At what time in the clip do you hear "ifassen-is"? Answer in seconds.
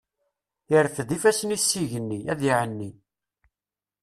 1.17-1.65